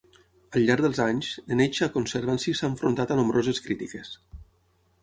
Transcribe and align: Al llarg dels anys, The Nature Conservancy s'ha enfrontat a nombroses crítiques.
Al 0.59 0.63
llarg 0.69 0.85
dels 0.85 1.01
anys, 1.05 1.29
The 1.51 1.57
Nature 1.59 1.91
Conservancy 1.99 2.57
s'ha 2.61 2.71
enfrontat 2.73 3.15
a 3.17 3.21
nombroses 3.21 3.63
crítiques. 3.69 4.17